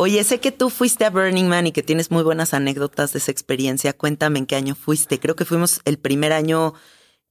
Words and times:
Oye, 0.00 0.22
sé 0.22 0.38
que 0.38 0.52
tú 0.52 0.70
fuiste 0.70 1.04
a 1.04 1.10
Burning 1.10 1.48
Man 1.48 1.66
y 1.66 1.72
que 1.72 1.82
tienes 1.82 2.12
muy 2.12 2.22
buenas 2.22 2.54
anécdotas 2.54 3.12
de 3.12 3.18
esa 3.18 3.32
experiencia. 3.32 3.92
Cuéntame 3.92 4.38
en 4.38 4.46
qué 4.46 4.54
año 4.54 4.76
fuiste. 4.76 5.18
Creo 5.18 5.34
que 5.34 5.44
fuimos 5.44 5.80
el 5.84 5.98
primer 5.98 6.32
año, 6.32 6.74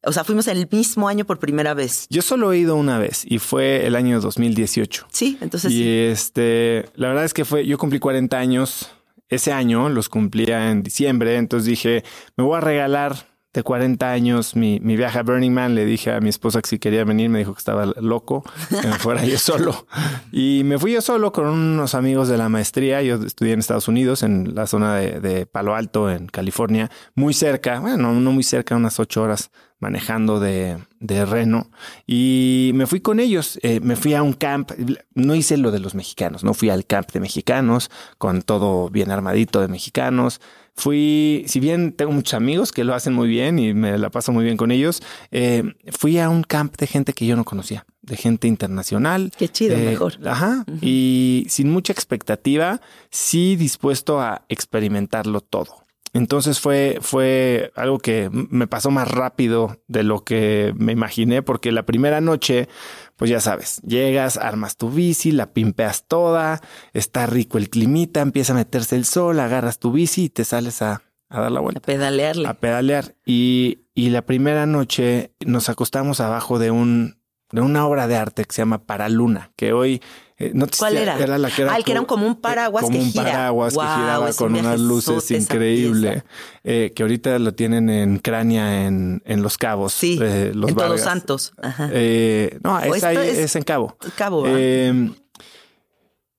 o 0.03 0.11
sea, 0.11 0.25
fuimos 0.25 0.49
el 0.49 0.67
mismo 0.69 1.07
año 1.07 1.23
por 1.23 1.39
primera 1.39 1.73
vez. 1.73 2.07
Yo 2.09 2.21
solo 2.21 2.51
he 2.51 2.57
ido 2.57 2.75
una 2.75 2.99
vez 2.99 3.23
y 3.25 3.39
fue 3.39 3.87
el 3.87 3.95
año 3.95 4.19
2018. 4.19 5.07
Sí, 5.09 5.37
entonces 5.39 5.71
y 5.71 5.77
sí. 5.77 5.89
este, 5.89 6.89
la 6.95 7.07
verdad 7.07 7.23
es 7.23 7.33
que 7.33 7.45
fue, 7.45 7.65
yo 7.65 7.77
cumplí 7.77 7.99
40 7.99 8.37
años 8.37 8.91
ese 9.29 9.53
año, 9.53 9.87
los 9.87 10.09
cumplía 10.09 10.69
en 10.69 10.83
diciembre, 10.83 11.37
entonces 11.37 11.67
dije, 11.69 12.03
me 12.35 12.43
voy 12.43 12.57
a 12.57 12.61
regalar 12.61 13.27
de 13.57 13.63
40 13.63 14.11
años 14.11 14.55
mi, 14.55 14.79
mi 14.81 14.95
viaje 14.95 15.17
a 15.17 15.23
Burning 15.23 15.51
Man. 15.51 15.73
Le 15.73 15.83
dije 15.83 16.11
a 16.11 16.19
mi 16.19 16.29
esposa 16.29 16.61
que 16.61 16.69
si 16.69 16.77
quería 16.77 17.03
venir, 17.03 17.29
me 17.29 17.39
dijo 17.39 17.53
que 17.53 17.59
estaba 17.59 17.85
loco, 17.85 18.43
que 18.69 18.87
me 18.87 18.99
fuera 18.99 19.25
yo 19.25 19.39
solo. 19.39 19.87
Y 20.31 20.61
me 20.63 20.77
fui 20.77 20.93
yo 20.93 21.01
solo 21.01 21.31
con 21.31 21.47
unos 21.47 21.95
amigos 21.95 22.27
de 22.27 22.37
la 22.37 22.49
maestría. 22.49 23.01
Yo 23.01 23.15
estudié 23.15 23.53
en 23.53 23.59
Estados 23.59 23.87
Unidos, 23.87 24.21
en 24.21 24.53
la 24.53 24.67
zona 24.67 24.95
de, 24.95 25.47
Palo 25.47 25.73
Alto, 25.73 26.11
en 26.11 26.27
California, 26.27 26.91
muy 27.15 27.33
cerca, 27.33 27.79
bueno, 27.79 28.13
no 28.13 28.31
muy 28.31 28.43
cerca, 28.43 28.75
unas 28.75 28.99
ocho 28.99 29.23
horas 29.23 29.49
manejando 29.79 30.39
de, 30.39 30.77
de 30.99 31.25
Reno 31.25 31.69
y 32.05 32.71
me 32.73 32.85
fui 32.85 32.99
con 32.99 33.19
ellos. 33.19 33.59
Eh, 33.63 33.79
me 33.79 33.95
fui 33.95 34.13
a 34.13 34.21
un 34.21 34.33
camp. 34.33 34.71
No 35.15 35.33
hice 35.33 35.57
lo 35.57 35.71
de 35.71 35.79
los 35.79 35.95
mexicanos, 35.95 36.43
no 36.43 36.53
fui 36.53 36.69
al 36.69 36.85
camp 36.85 37.11
de 37.11 37.19
mexicanos 37.19 37.89
con 38.19 38.43
todo 38.43 38.89
bien 38.89 39.09
armadito 39.09 39.61
de 39.61 39.67
mexicanos. 39.67 40.41
Fui, 40.77 41.43
si 41.47 41.59
bien 41.59 41.91
tengo 41.91 42.11
muchos 42.11 42.35
amigos 42.35 42.71
que 42.71 42.83
lo 42.83 42.93
hacen 42.93 43.13
muy 43.13 43.27
bien 43.27 43.57
y 43.57 43.73
me 43.73 43.97
la 43.97 44.11
paso 44.11 44.31
muy 44.31 44.43
bien 44.45 44.57
con 44.57 44.69
ellos, 44.69 45.01
eh, 45.31 45.63
fui 45.91 46.19
a 46.19 46.29
un 46.29 46.43
camp 46.43 46.77
de 46.77 46.85
gente 46.85 47.13
que 47.13 47.25
yo 47.25 47.35
no 47.35 47.45
conocía, 47.45 47.83
de 48.03 48.15
gente 48.15 48.47
internacional. 48.47 49.31
Qué 49.35 49.49
chido, 49.49 49.75
Eh, 49.75 49.85
mejor. 49.85 50.19
Ajá. 50.23 50.65
Y 50.81 51.47
sin 51.49 51.71
mucha 51.71 51.93
expectativa, 51.93 52.79
sí 53.09 53.55
dispuesto 53.55 54.21
a 54.21 54.45
experimentarlo 54.49 55.41
todo. 55.41 55.86
Entonces 56.17 56.59
fue, 56.59 56.97
fue 57.01 57.71
algo 57.75 57.99
que 57.99 58.29
me 58.31 58.65
pasó 58.65 58.89
más 58.89 59.07
rápido 59.07 59.77
de 59.87 60.01
lo 60.01 60.23
que 60.23 60.73
me 60.75 60.91
imaginé, 60.91 61.43
porque 61.43 61.71
la 61.71 61.85
primera 61.85 62.21
noche, 62.21 62.67
pues 63.15 63.29
ya 63.29 63.39
sabes, 63.39 63.81
llegas, 63.83 64.37
armas 64.37 64.77
tu 64.77 64.89
bici, 64.89 65.31
la 65.31 65.53
pimpeas 65.53 66.07
toda, 66.07 66.59
está 66.93 67.27
rico 67.27 67.59
el 67.59 67.69
climita, 67.69 68.21
empieza 68.21 68.53
a 68.53 68.55
meterse 68.55 68.95
el 68.95 69.05
sol, 69.05 69.39
agarras 69.39 69.77
tu 69.77 69.91
bici 69.91 70.23
y 70.25 70.29
te 70.29 70.43
sales 70.43 70.81
a, 70.81 71.03
a 71.29 71.39
dar 71.41 71.51
la 71.51 71.59
A 71.59 71.61
vuelta 71.61 71.81
pedalearle. 71.81 72.47
a 72.47 72.55
pedalear. 72.55 73.15
Y, 73.23 73.81
y 73.93 74.09
la 74.09 74.23
primera 74.23 74.65
noche 74.65 75.33
nos 75.45 75.69
acostamos 75.69 76.19
abajo 76.19 76.57
de 76.57 76.71
un 76.71 77.16
de 77.51 77.61
una 77.61 77.85
obra 77.87 78.07
de 78.07 78.15
arte 78.17 78.43
que 78.45 78.53
se 78.53 78.61
llama 78.61 78.79
Paraluna, 78.85 79.51
que 79.55 79.71
hoy 79.73 80.01
eh, 80.39 80.51
no 80.53 80.67
te 80.67 80.77
¿Cuál 80.77 80.93
sé, 80.93 81.01
era? 81.01 81.37
la 81.39 81.49
que 81.49 81.61
era 81.63 81.73
Ah, 81.73 81.77
el 81.77 81.83
que 81.83 81.91
era 81.93 82.01
co- 82.01 82.07
como 82.07 82.27
un 82.27 82.35
paraguas 82.35 82.83
como 82.83 82.97
que 82.97 83.03
un 83.03 83.11
gira. 83.11 83.23
paraguas 83.23 83.73
que 83.73 83.79
giraba 83.79 84.27
un 84.27 84.33
con 84.33 84.55
unas 84.55 84.79
luces 84.79 85.31
increíble, 85.31 86.23
eh, 86.63 86.91
que 86.95 87.03
ahorita 87.03 87.39
lo 87.39 87.53
tienen 87.55 87.89
en 87.89 88.19
Crania 88.19 88.85
en, 88.85 89.23
en 89.25 89.41
Los 89.41 89.57
Cabos. 89.57 89.93
Sí, 89.93 90.19
eh, 90.21 90.51
los 90.53 90.69
en 90.69 90.75
Todos. 90.75 91.01
Santos. 91.01 91.53
Ajá. 91.61 91.89
Eh, 91.91 92.59
no, 92.63 92.79
es, 92.79 93.03
ahí, 93.03 93.17
es- 93.17 93.37
es 93.39 93.55
en 93.55 93.63
Cabo. 93.63 93.97
Cabo. 94.15 94.43
Eh, 94.47 95.09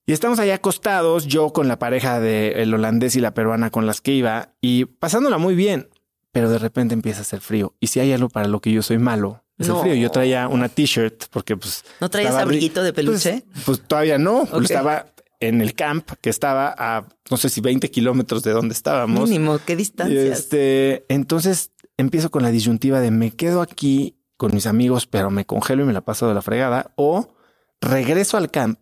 y 0.06 0.12
estamos 0.12 0.38
allá 0.38 0.54
acostados, 0.54 1.26
yo 1.26 1.52
con 1.52 1.68
la 1.68 1.78
pareja 1.78 2.18
del 2.20 2.72
holandés 2.72 3.14
y 3.16 3.20
la 3.20 3.34
peruana 3.34 3.70
con 3.70 3.84
las 3.86 4.00
que 4.00 4.12
iba, 4.12 4.54
y 4.60 4.86
pasándola 4.86 5.36
muy 5.38 5.54
bien, 5.54 5.88
pero 6.32 6.48
de 6.50 6.58
repente 6.58 6.94
empieza 6.94 7.18
a 7.18 7.22
hacer 7.22 7.40
frío. 7.40 7.74
Y 7.80 7.88
si 7.88 8.00
hay 8.00 8.12
algo 8.12 8.28
para 8.30 8.48
lo 8.48 8.60
que 8.60 8.72
yo 8.72 8.82
soy 8.82 8.96
malo, 8.98 9.44
es 9.58 9.68
No. 9.68 9.76
el 9.76 9.80
frío. 9.82 9.94
Yo 9.94 10.10
traía 10.10 10.48
una 10.48 10.68
t-shirt 10.68 11.24
porque 11.30 11.56
pues... 11.56 11.84
¿No 12.00 12.08
traías 12.10 12.34
abriguito 12.34 12.82
de 12.82 12.92
peluche? 12.92 13.44
Pues, 13.52 13.64
pues 13.64 13.80
todavía 13.86 14.18
no, 14.18 14.42
Ok. 14.42 14.62
estaba 14.62 15.06
en 15.40 15.60
el 15.60 15.74
camp 15.74 16.10
que 16.20 16.30
estaba 16.30 16.74
a 16.76 17.06
no 17.30 17.36
sé 17.36 17.48
si 17.48 17.60
20 17.60 17.90
kilómetros 17.90 18.42
de 18.42 18.50
donde 18.52 18.72
estábamos. 18.74 19.28
Mínimo, 19.28 19.58
qué 19.64 19.74
Y 19.74 19.76
distancias. 19.76 20.38
este, 20.38 21.04
entonces 21.08 21.70
empiezo 21.96 22.30
con 22.30 22.42
la 22.42 22.50
disyuntiva 22.50 23.00
de 23.00 23.10
me 23.10 23.30
quedo 23.32 23.60
aquí 23.62 24.16
con 24.36 24.54
mis 24.54 24.66
amigos, 24.66 25.06
pero 25.06 25.30
me 25.30 25.44
congelo 25.46 25.82
y 25.82 25.86
me 25.86 25.92
la 25.92 26.00
paso 26.00 26.28
de 26.28 26.34
la 26.34 26.42
fregada, 26.42 26.92
o 26.96 27.34
regreso 27.80 28.36
al 28.36 28.50
camp 28.50 28.78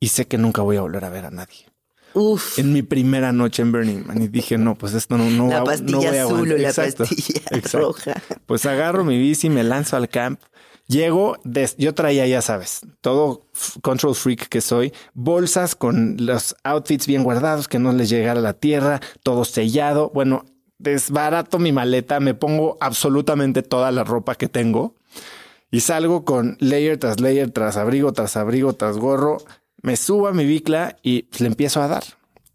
y 0.00 0.08
sé 0.08 0.26
que 0.26 0.38
nunca 0.38 0.62
voy 0.62 0.76
a 0.76 0.80
volver 0.82 1.04
a 1.04 1.08
ver 1.08 1.26
a 1.26 1.30
nadie. 1.30 1.66
Uf, 2.14 2.58
En 2.58 2.72
mi 2.72 2.82
primera 2.82 3.30
noche 3.32 3.62
en 3.62 3.72
Burning 3.72 4.06
Man 4.06 4.22
y 4.22 4.28
dije, 4.28 4.56
no, 4.58 4.74
pues 4.76 4.94
esto 4.94 5.18
no, 5.18 5.28
no 5.30 5.48
la 5.48 5.54
va- 5.56 5.58
no 5.60 5.64
pastilla 5.66 5.96
voy 5.96 6.06
a 6.18 6.24
azul 6.24 6.52
o 6.52 6.56
la 6.56 6.68
Exacto, 6.68 7.04
pastilla 7.04 7.40
exacto. 7.50 7.78
roja. 7.78 8.22
Pues 8.46 8.64
agarro 8.66 9.04
mi 9.04 9.18
bici, 9.18 9.50
me 9.50 9.64
lanzo 9.64 9.96
al 9.96 10.08
camp. 10.08 10.40
Llego, 10.88 11.36
des- 11.42 11.76
yo 11.78 11.94
traía, 11.94 12.26
ya 12.28 12.40
sabes, 12.40 12.80
todo 13.00 13.42
control 13.82 14.14
freak 14.14 14.48
que 14.48 14.60
soy, 14.60 14.92
bolsas 15.14 15.74
con 15.74 16.16
los 16.20 16.54
outfits 16.62 17.08
bien 17.08 17.24
guardados, 17.24 17.66
que 17.66 17.80
no 17.80 17.92
les 17.92 18.08
llegara 18.08 18.40
la 18.40 18.52
tierra, 18.52 19.00
todo 19.24 19.44
sellado. 19.44 20.10
Bueno, 20.14 20.44
desbarato 20.78 21.58
mi 21.58 21.72
maleta, 21.72 22.20
me 22.20 22.34
pongo 22.34 22.76
absolutamente 22.80 23.62
toda 23.62 23.90
la 23.90 24.04
ropa 24.04 24.36
que 24.36 24.48
tengo 24.48 24.94
y 25.72 25.80
salgo 25.80 26.24
con 26.24 26.56
layer 26.60 26.98
tras 26.98 27.20
layer, 27.20 27.50
tras 27.50 27.76
abrigo, 27.76 28.12
tras 28.12 28.36
abrigo, 28.36 28.72
tras 28.74 28.96
gorro. 28.96 29.38
Me 29.82 29.96
subo 29.96 30.28
a 30.28 30.32
mi 30.32 30.44
bicla 30.44 30.96
y 31.02 31.22
pues, 31.22 31.40
le 31.40 31.48
empiezo 31.48 31.82
a 31.82 31.88
dar. 31.88 32.04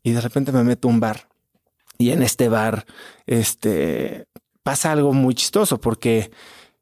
Y 0.03 0.11
de 0.13 0.21
repente 0.21 0.53
me 0.53 0.63
meto 0.63 0.87
a 0.87 0.91
un 0.91 1.01
bar. 1.01 1.27
Y 1.97 2.11
en 2.11 2.23
este 2.23 2.47
bar, 2.47 2.85
este, 3.27 4.25
pasa 4.63 4.91
algo 4.91 5.13
muy 5.13 5.33
chistoso 5.35 5.79
porque 5.79 6.31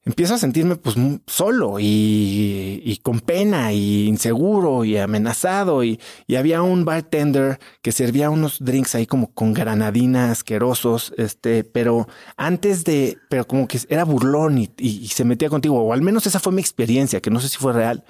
empiezo 0.06 0.34
a 0.34 0.38
sentirme 0.38 0.76
pues 0.76 0.96
solo 1.28 1.80
y, 1.80 2.82
y 2.84 2.98
con 2.98 3.20
pena 3.20 3.74
y 3.74 4.08
inseguro 4.08 4.84
y 4.86 4.98
amenazado 4.98 5.84
y, 5.84 6.00
y 6.26 6.36
había 6.36 6.62
un 6.62 6.84
bartender 6.86 7.60
que 7.82 7.92
servía 7.92 8.30
unos 8.30 8.58
drinks 8.60 8.96
ahí 8.96 9.06
como 9.06 9.34
con 9.34 9.54
granadina 9.54 10.32
asquerosos, 10.32 11.14
este, 11.18 11.64
pero 11.64 12.08
antes 12.38 12.84
de, 12.86 13.18
pero 13.30 13.46
como 13.46 13.68
que 13.68 13.80
era 13.90 14.04
burlón 14.06 14.58
y- 14.58 14.72
y 14.78 15.08
se 15.10 15.26
metía 15.26 15.50
contigo, 15.50 15.80
o 15.82 15.94
al 15.94 16.02
menos 16.02 16.26
esa 16.26 16.40
fue 16.40 16.54
mi 16.54 16.62
experiencia, 16.62 17.22
que 17.22 17.30
no 17.30 17.40
sé 17.40 17.50
si 17.50 17.58
fue 17.58 17.74
real. 17.74 18.04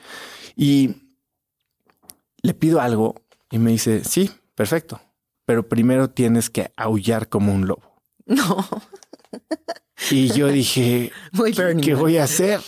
Y 0.56 0.96
le 2.42 2.54
pido 2.54 2.80
algo 2.82 3.16
y 3.52 3.58
me 3.60 3.72
dice, 3.72 4.04
sí, 4.04 4.30
perfecto, 4.56 5.02
pero 5.46 5.68
primero 5.68 6.10
tienes 6.10 6.50
que 6.50 6.72
aullar 6.78 7.30
como 7.30 7.54
un 7.54 7.68
lobo. 7.68 7.84
No, 8.30 8.68
Y 10.12 10.30
yo 10.30 10.48
dije, 10.48 11.12
muy 11.32 11.54
¿qué, 11.54 11.94
voy 11.96 12.18
a 12.18 12.24
hacer? 12.24 12.62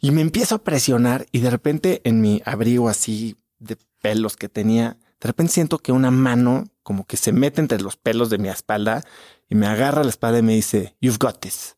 Y 0.00 0.10
me 0.10 0.20
empiezo 0.20 0.56
a 0.56 0.64
presionar 0.64 1.26
y 1.32 1.40
de 1.40 1.50
repente 1.50 2.00
en 2.04 2.20
mi 2.20 2.42
abrigo 2.44 2.88
así 2.88 3.36
de 3.58 3.76
pelos 4.00 4.36
que 4.36 4.48
tenía, 4.48 4.98
de 5.20 5.26
repente 5.26 5.52
siento 5.52 5.78
que 5.78 5.92
una 5.92 6.10
mano 6.10 6.64
como 6.82 7.06
que 7.06 7.16
se 7.16 7.32
mete 7.32 7.60
entre 7.60 7.80
los 7.80 7.96
pelos 7.96 8.30
de 8.30 8.38
mi 8.38 8.48
espalda 8.48 9.04
y 9.48 9.54
me 9.54 9.66
agarra 9.66 10.04
la 10.04 10.10
espalda 10.10 10.38
y 10.38 10.42
me 10.42 10.54
dice, 10.54 10.96
You've 11.00 11.18
got 11.18 11.40
this. 11.40 11.76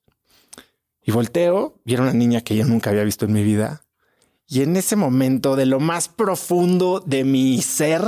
Y 1.03 1.13
volteo 1.13 1.81
y 1.85 1.95
era 1.95 2.03
una 2.03 2.13
niña 2.13 2.43
que 2.43 2.57
yo 2.57 2.65
nunca 2.65 2.91
había 2.91 3.05
visto 3.05 3.25
en 3.25 3.33
mi 3.33 3.43
vida. 3.43 3.85
Y 4.47 4.63
en 4.63 4.77
ese 4.77 4.97
momento, 4.97 5.55
de 5.55 5.65
lo 5.65 5.79
más 5.79 6.09
profundo 6.09 7.01
de 7.07 7.25
mi 7.25 7.63
ser, 7.63 8.03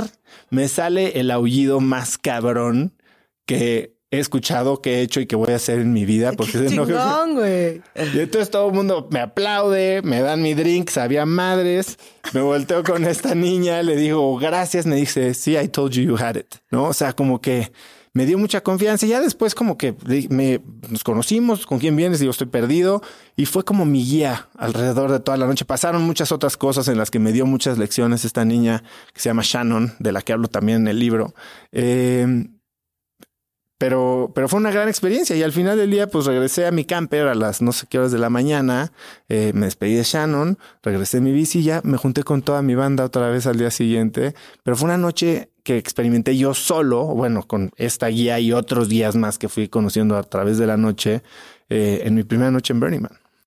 me 0.49 0.67
sale 0.67 1.19
el 1.19 1.31
aullido 1.31 1.79
más 1.79 2.17
cabrón 2.17 2.97
que 3.45 3.92
he 4.13 4.19
escuchado, 4.19 4.79
que 4.79 4.99
he 4.99 5.01
hecho 5.01 5.21
y 5.21 5.25
que 5.25 5.35
voy 5.35 5.51
a 5.53 5.55
hacer 5.55 5.79
en 5.79 5.91
mi 5.91 6.05
vida. 6.05 6.33
Porque 6.33 6.51
Qué 6.59 6.67
chingón, 6.67 7.33
güey. 7.33 7.81
y 7.95 8.19
entonces 8.19 8.51
todo 8.51 8.67
el 8.67 8.73
mundo 8.73 9.07
me 9.09 9.19
aplaude, 9.19 10.03
me 10.03 10.21
dan 10.21 10.43
mi 10.43 10.53
drink, 10.53 10.89
sabía 10.89 11.25
madres. 11.25 11.97
Me 12.31 12.41
volteo 12.41 12.83
con 12.83 13.05
esta 13.05 13.33
niña, 13.33 13.81
le 13.81 13.95
digo 13.95 14.37
gracias, 14.37 14.85
me 14.85 14.97
dice, 14.97 15.33
sí, 15.33 15.57
I 15.57 15.67
told 15.67 15.93
you 15.93 16.03
you 16.03 16.15
had 16.15 16.35
it. 16.35 16.55
No, 16.69 16.83
o 16.85 16.93
sea, 16.93 17.13
como 17.13 17.41
que 17.41 17.71
me 18.13 18.27
dio 18.27 18.37
mucha 18.37 18.61
confianza 18.61 19.07
y 19.07 19.09
ya 19.09 19.19
después 19.19 19.55
como 19.55 19.79
que 19.79 19.95
me, 20.29 20.61
nos 20.89 21.03
conocimos, 21.03 21.65
con 21.65 21.79
quién 21.79 21.95
vienes, 21.95 22.19
digo, 22.19 22.29
estoy 22.29 22.45
perdido 22.45 23.01
y 23.35 23.47
fue 23.47 23.65
como 23.65 23.83
mi 23.83 24.05
guía 24.05 24.47
alrededor 24.55 25.11
de 25.11 25.21
toda 25.21 25.37
la 25.37 25.47
noche. 25.47 25.65
Pasaron 25.65 26.03
muchas 26.03 26.31
otras 26.31 26.55
cosas 26.55 26.87
en 26.87 26.99
las 26.99 27.09
que 27.09 27.17
me 27.17 27.31
dio 27.31 27.47
muchas 27.47 27.79
lecciones 27.79 28.25
esta 28.25 28.45
niña 28.45 28.83
que 29.11 29.21
se 29.21 29.29
llama 29.29 29.41
Shannon, 29.43 29.95
de 29.97 30.11
la 30.11 30.21
que 30.21 30.33
hablo 30.33 30.49
también 30.49 30.81
en 30.81 30.87
el 30.89 30.99
libro. 30.99 31.33
Eh, 31.71 32.45
pero, 33.83 34.31
pero 34.33 34.47
fue 34.47 34.61
una 34.61 34.71
gran 34.71 34.87
experiencia 34.87 35.35
y 35.35 35.43
al 35.43 35.51
final 35.51 35.77
del 35.77 35.91
día 35.91 36.07
pues 36.07 36.25
regresé 36.25 36.65
a 36.65 36.71
mi 36.71 36.85
camper 36.85 37.27
a 37.27 37.35
las 37.35 37.61
no 37.61 37.73
sé 37.73 37.85
qué 37.89 37.99
horas 37.99 38.13
de 38.13 38.17
la 38.17 38.29
mañana, 38.29 38.93
eh, 39.27 39.51
me 39.53 39.65
despedí 39.65 39.93
de 39.93 40.03
Shannon, 40.03 40.57
regresé 40.81 41.17
en 41.17 41.25
mi 41.25 41.33
bici 41.33 41.59
y 41.59 41.63
ya 41.63 41.81
me 41.83 41.97
junté 41.97 42.23
con 42.23 42.43
toda 42.43 42.61
mi 42.61 42.75
banda 42.75 43.03
otra 43.03 43.27
vez 43.27 43.45
al 43.45 43.57
día 43.57 43.71
siguiente, 43.71 44.35
pero 44.63 44.77
fue 44.77 44.85
una 44.85 44.97
noche 44.97 45.49
que 45.63 45.77
experimenté 45.77 46.37
yo 46.37 46.53
solo, 46.53 47.07
bueno, 47.07 47.43
con 47.43 47.71
esta 47.75 48.07
guía 48.07 48.39
y 48.39 48.53
otros 48.53 48.87
días 48.87 49.17
más 49.17 49.37
que 49.37 49.49
fui 49.49 49.67
conociendo 49.67 50.15
a 50.15 50.23
través 50.23 50.57
de 50.57 50.65
la 50.65 50.77
noche, 50.77 51.21
eh, 51.67 52.03
en 52.05 52.15
mi 52.15 52.23
primera 52.23 52.51
noche 52.51 52.71
en 52.71 52.79
Burning 52.79 53.01
Man. 53.01 53.22